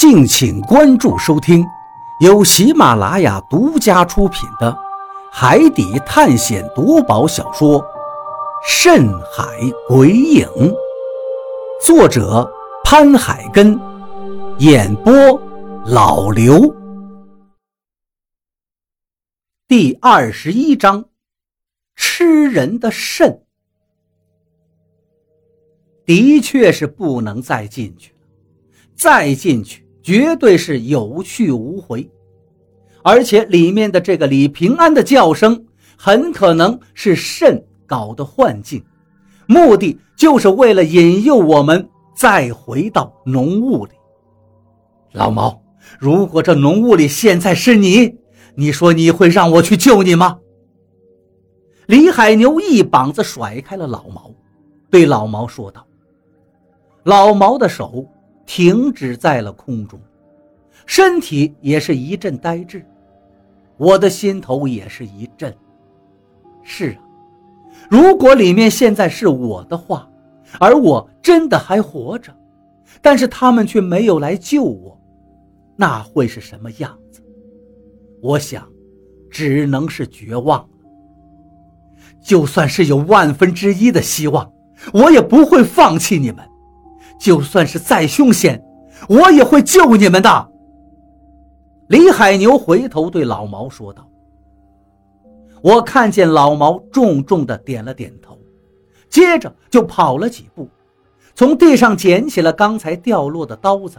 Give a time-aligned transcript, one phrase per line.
[0.00, 1.62] 敬请关注收听，
[2.20, 4.72] 由喜马拉雅独家出品的
[5.30, 7.78] 《海底探险夺宝小说》
[8.66, 9.44] 《深海
[9.86, 10.46] 鬼影》，
[11.84, 12.50] 作者
[12.82, 13.78] 潘海根，
[14.60, 15.12] 演播
[15.84, 16.74] 老刘。
[19.68, 21.04] 第二十一章，
[21.94, 23.42] 吃人的肾，
[26.06, 28.18] 的确是不能再进去了，
[28.96, 29.86] 再进去。
[30.02, 32.10] 绝对是有去无回，
[33.02, 35.66] 而且里面的这个李平安的叫声，
[35.96, 38.82] 很可能是肾搞的幻境，
[39.46, 43.92] 目的就是为了引诱我们再回到浓雾里。
[45.12, 45.62] 老毛，
[45.98, 48.14] 如果这浓雾里现在是你，
[48.54, 50.38] 你说你会让我去救你吗？
[51.86, 54.30] 李海牛一膀子甩开了老毛，
[54.88, 55.84] 对老毛说道
[57.04, 58.06] ：“老毛的手。”
[58.52, 59.96] 停止在了空中，
[60.84, 62.84] 身体也是一阵呆滞，
[63.76, 65.56] 我的心头也是一震。
[66.64, 66.98] 是啊，
[67.88, 70.10] 如果里面现在是我的话，
[70.58, 72.36] 而我真的还活着，
[73.00, 75.00] 但是他们却没有来救我，
[75.76, 77.22] 那会是什么样子？
[78.20, 78.68] 我想，
[79.30, 80.68] 只能是绝望了。
[82.20, 84.52] 就算是有万分之一的希望，
[84.92, 86.49] 我也不会放弃你们。
[87.20, 88.60] 就算是再凶险，
[89.06, 90.48] 我也会救你们的。
[91.88, 94.08] 李海牛回头对老毛说道
[95.60, 98.38] ：“我看见老毛重重的点了点头，
[99.10, 100.66] 接着就跑了几步，
[101.34, 103.98] 从地上捡起了刚才掉落的刀子，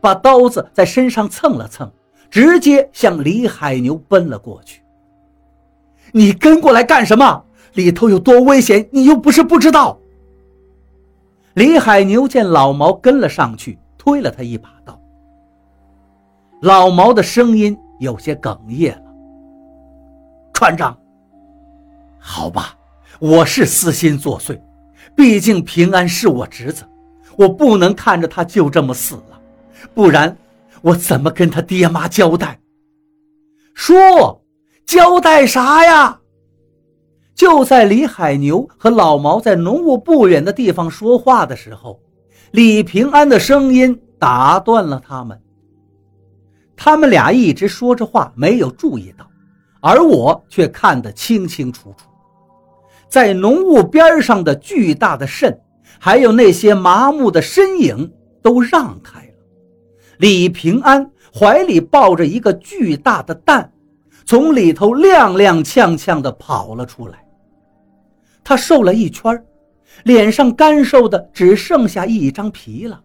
[0.00, 1.90] 把刀子在身上蹭了蹭，
[2.28, 4.82] 直接向李海牛奔了过去。
[6.12, 7.44] 你跟过来干什么？
[7.74, 9.98] 里头有多危险，你又不是不知道。”
[11.54, 14.98] 李海牛见老毛跟了上去，推了他一把，道
[16.62, 19.12] ：“老毛的声音有些哽咽了。
[20.54, 20.96] 船长，
[22.18, 22.74] 好吧，
[23.20, 24.58] 我是私心作祟，
[25.14, 26.84] 毕竟平安是我侄子，
[27.36, 29.38] 我不能看着他就这么死了，
[29.92, 30.34] 不然
[30.80, 32.58] 我怎么跟他爹妈交代？
[33.74, 34.42] 说，
[34.86, 36.20] 交代啥呀？”
[37.34, 42.00] 就在李海牛和老毛在浓雾不远的地方说话的时候，
[42.52, 45.40] 李平安的声音打断了他们。
[46.76, 49.26] 他们俩一直说着话，没有注意到，
[49.80, 52.06] 而我却看得清清楚楚。
[53.08, 55.58] 在浓雾边上的巨大的肾，
[55.98, 58.12] 还有那些麻木的身影，
[58.42, 59.34] 都让开了。
[60.18, 63.72] 李平安怀里抱着一个巨大的蛋，
[64.24, 67.21] 从里头踉踉跄跄地跑了出来。
[68.44, 69.42] 他瘦了一圈，
[70.04, 73.00] 脸上干瘦的只剩下一张皮了，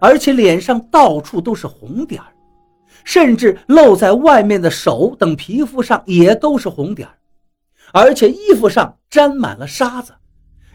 [0.00, 2.20] 而且脸上到处都是红点
[3.04, 7.06] 甚至露在外面的手等皮肤上也都是红点
[7.92, 10.12] 而且衣服上沾满了沙子，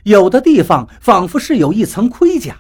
[0.04, 2.56] 有的地方仿佛是有一层盔甲，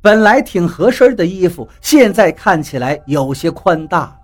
[0.00, 4.16] 本来挺合身的衣服，现在看起来有些宽大，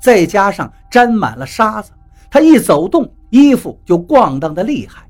[0.00, 1.92] 再加上沾满了沙子，
[2.30, 5.05] 他一走动，衣服就咣当的厉害。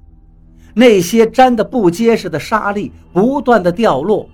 [0.79, 4.29] 那些粘得不结实的沙粒不断的掉落，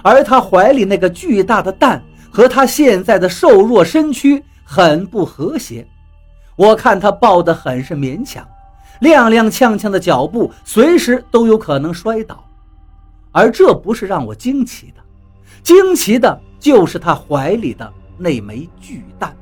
[0.00, 5.86] 而他怀里那个巨大的蛋和他现在的瘦弱身躯很不和谐。
[6.56, 8.42] 我看他抱得很是勉强，
[9.02, 12.42] 踉踉跄跄的脚步随时都有可能摔倒。
[13.30, 15.02] 而这不是让我惊奇的，
[15.62, 19.36] 惊奇的就是他怀里的那枚巨蛋。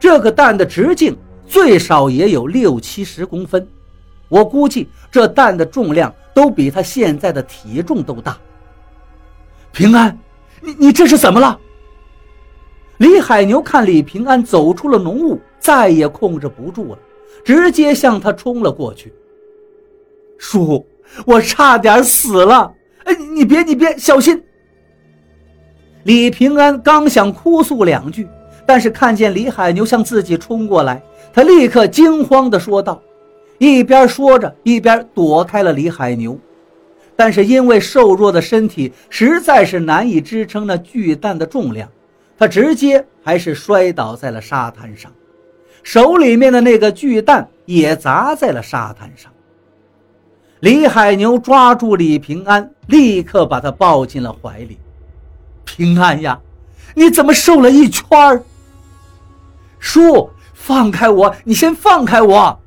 [0.00, 1.14] 这个蛋的直径
[1.44, 3.68] 最少也有六七十公分。
[4.28, 8.36] 我估计这蛋的重量都比他现在的体重都大。
[9.72, 10.18] 平安，
[10.60, 11.58] 你你这是怎么了？
[12.98, 16.98] 李海牛看李平安走出了浓雾，再也控制不住了，
[17.44, 19.12] 直接向他冲了过去。
[20.36, 20.84] 叔，
[21.24, 22.72] 我差点死了！
[23.04, 24.42] 哎，你别你别小心！
[26.04, 28.28] 李平安刚想哭诉两句，
[28.66, 31.02] 但是看见李海牛向自己冲过来，
[31.32, 33.00] 他立刻惊慌地说道。
[33.58, 36.38] 一边说着，一边躲开了李海牛，
[37.16, 41.88] 但是因为瘦弱的身体实在是难以支撑那巨蛋的重量，
[42.38, 45.12] 他直接还是摔倒在了沙滩上，
[45.82, 49.32] 手里面的那个巨蛋也砸在了沙滩上。
[50.60, 54.78] 李海牛抓住李平安，立刻把他抱进了怀里。
[55.64, 56.40] 平安呀，
[56.94, 58.42] 你怎么瘦了一圈儿？
[59.78, 61.34] 叔，放开我！
[61.44, 62.60] 你先放开我！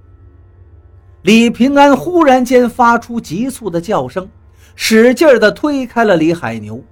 [1.24, 4.28] 李平安忽然间发出急促的叫声，
[4.76, 6.84] 使劲地推开了李海牛，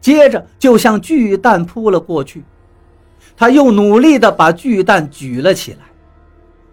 [0.00, 2.44] 接着就向巨蛋扑了过去。
[3.34, 5.78] 他又努力地把巨蛋举了起来，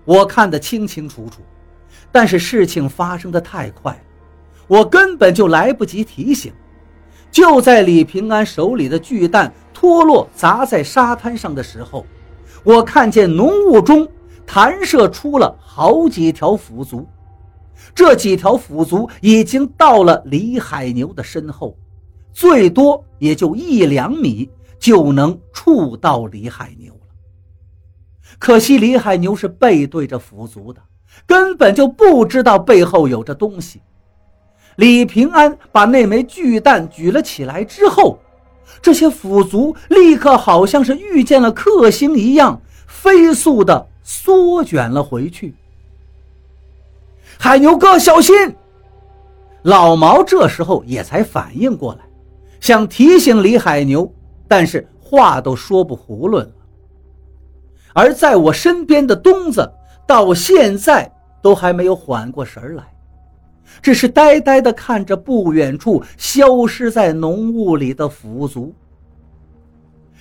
[0.04, 1.42] 我看得清清楚楚。
[2.12, 3.98] 但是事情发生的太快，
[4.68, 6.52] 我根本就来不及提醒。
[7.32, 12.06] 就在李平安手里的巨蛋脱落砸在沙滩上的时候，
[12.64, 14.08] 我看见浓雾中
[14.45, 17.07] 弹射出了好几条腐足。
[17.94, 21.77] 这几条腐足已经到了李海牛的身后，
[22.33, 24.50] 最多也就一两米
[24.80, 27.00] 就能触到李海牛了。
[28.39, 30.81] 可惜李海牛是背对着腐足的。
[31.25, 33.81] 根本就不知道背后有着东西。
[34.75, 38.19] 李平安把那枚巨蛋举了起来之后，
[38.81, 45.54] 这些腐足立刻好像是遇见了克星一样，飞速的缩卷了回去。
[47.38, 48.34] 海牛哥，小心！
[49.63, 52.00] 老毛这时候也才反应过来，
[52.62, 54.10] 想提醒李海牛，
[54.48, 56.52] 但是话都说不囫囵了。
[57.94, 59.69] 而在我身边的东子。
[60.07, 61.12] 到现在
[61.42, 62.84] 都还没有缓过神来，
[63.81, 68.72] 只是呆呆地看着不远处消失在浓雾里的腐族。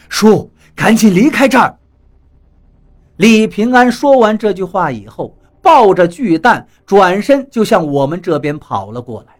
[0.08, 1.78] 叔，赶紧离开这儿！
[3.16, 9.36] 李平安说完这句话以后，抱着巨蛋转身就向我们这边跑了过来。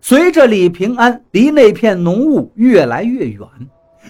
[0.00, 3.46] 随着李平安离那片浓雾越来越远，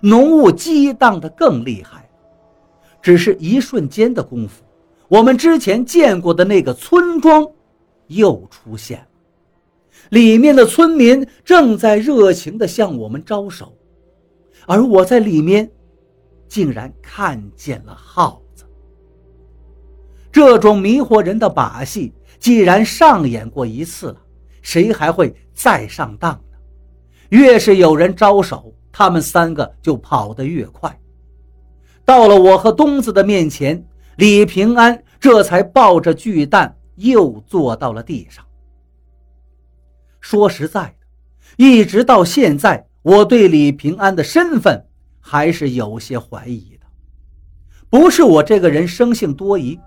[0.00, 2.08] 浓雾激荡得更厉害，
[3.02, 4.62] 只是一瞬间的功夫。
[5.08, 7.46] 我们之前见过的那个村庄，
[8.06, 9.06] 又出现了。
[10.08, 13.74] 里面的村民正在热情地向我们招手，
[14.66, 15.70] 而我在里面，
[16.52, 18.66] 竟然看见了耗子。
[20.30, 24.16] 这种迷惑人的把戏，既然上演过一次了，
[24.60, 26.58] 谁还会再上当呢？
[27.30, 30.94] 越是有人招手，他们三个就跑得越快。
[32.04, 33.82] 到了我和东子的面前。
[34.16, 38.44] 李平安这才抱着巨蛋又坐到了地上。
[40.20, 41.06] 说实在的，
[41.56, 44.86] 一直到现在，我对李平安的身份
[45.22, 46.86] 还是有些怀疑的。
[47.88, 49.80] 不是我这个人生性多疑，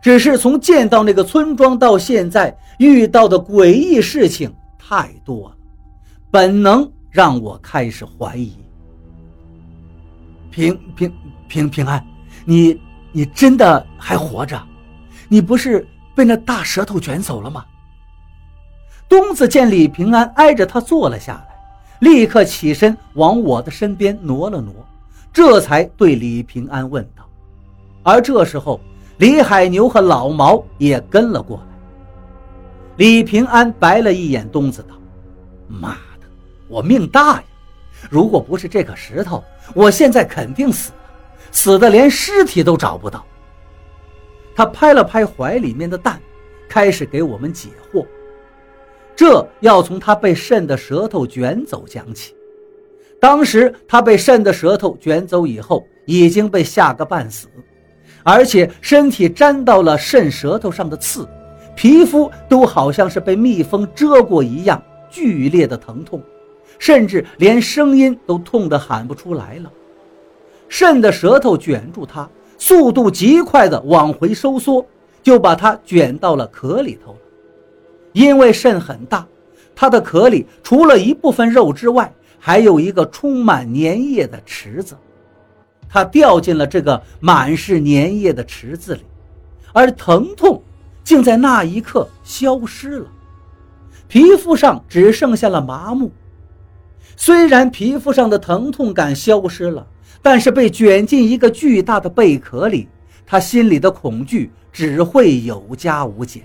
[0.00, 5.56] 只是从见到那个村庄到现在遇到的诡异事情太多了，
[6.30, 8.52] 本能让我开始怀疑。
[10.52, 11.12] 平平
[11.48, 12.06] 平平安，
[12.44, 12.80] 你。
[13.14, 14.58] 你真的还活着？
[15.28, 17.62] 你不是被那大舌头卷走了吗？
[19.06, 21.51] 东子见李平安挨着他坐了下来，
[22.02, 24.74] 立刻起身往我的身边挪了挪，
[25.32, 27.24] 这才对李平安问道。
[28.02, 28.80] 而这时候，
[29.18, 31.62] 李海牛和老毛也跟了过来。
[32.96, 34.96] 李平安白了一眼东子，道
[35.70, 35.90] ：“妈
[36.20, 36.26] 的，
[36.66, 37.44] 我命大呀！
[38.10, 40.96] 如果不是这个石头，我现在肯定死了。”
[41.52, 43.24] 死的连尸体都找不到。
[44.56, 46.20] 他拍了拍怀里面的蛋，
[46.68, 48.04] 开始给我们解惑。
[49.14, 52.34] 这要从他被肾的舌头卷走讲起。
[53.20, 57.46] 当时他被肾的舌头卷走以后，已经被吓个半死，
[58.24, 61.28] 而且身体沾到了肾舌头上的刺，
[61.76, 66.20] 皮肤都好像是被蜜蜂蛰过一样，剧烈的疼痛，
[66.80, 69.70] 甚至连声音都痛得喊不出来了。
[70.68, 72.28] 肾的舌头卷住它，
[72.58, 74.84] 速度极快的往回收缩，
[75.22, 77.18] 就把它卷到了壳里头了。
[78.12, 79.26] 因为肾很大，
[79.74, 84.96] 它的壳里除了一部分肉之外，还有一个充满粘液的池子。
[85.88, 89.02] 它掉进了这个满是粘液的池子里，
[89.72, 90.62] 而疼痛
[91.04, 93.06] 竟在那一刻消失了，
[94.08, 96.10] 皮肤上只剩下了麻木。
[97.16, 99.86] 虽然皮肤上的疼痛感消失了。
[100.24, 102.86] 但是被卷进一个巨大的贝壳里，
[103.26, 106.44] 他心里的恐惧只会有加无减，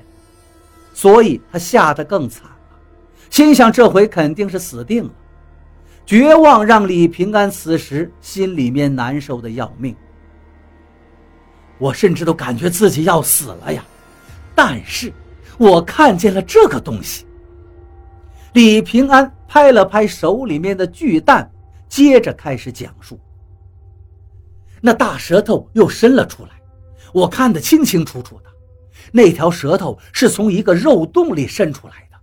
[0.98, 2.58] 所以他吓得更惨了，
[3.30, 5.12] 心想这回肯定是死定了。
[6.08, 9.96] 绝望让李平安此时心里面难受的要命。
[11.77, 13.86] 我甚至都感觉自己要死了呀，
[14.56, 15.13] 但是
[15.60, 17.27] 我看见了这个东西。
[18.54, 21.48] 李平安拍了拍手里面的巨蛋，
[21.88, 23.20] 接着开始讲述。
[24.82, 26.50] 那大舌头又伸了出来，
[27.13, 28.50] 我看得清清楚楚的。
[29.11, 32.17] 那条舌头是从一个肉洞里伸出来的，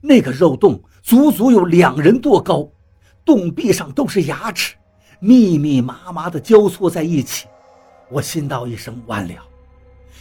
[0.00, 2.68] 那个肉洞足足有两人多高，
[3.24, 4.74] 洞壁上都是牙齿，
[5.20, 7.46] 密密麻麻的交错在一起。
[8.10, 9.34] 我心道一声完了，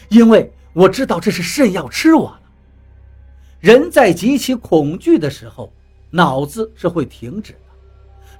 [0.09, 2.39] 因为我知道这是肾要吃我了。
[3.59, 5.71] 人在极其恐惧的时候，
[6.09, 7.59] 脑子是会停止的，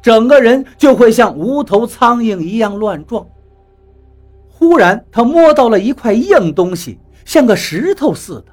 [0.01, 3.27] 整个人就会像无头苍蝇一样乱撞。
[4.47, 8.51] 忽然，他摸到了一块硬东西，像个石头似的。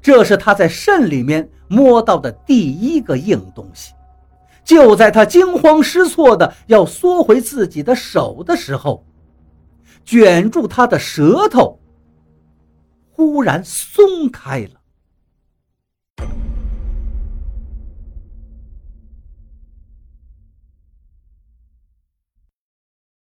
[0.00, 3.92] 这是他在肾里面摸到的第一个硬东西。
[4.64, 9.04] 就在他惊慌失措的要缩回自己的手的时候，
[10.04, 11.80] 卷住他的舌头
[13.10, 14.81] 忽然松开了。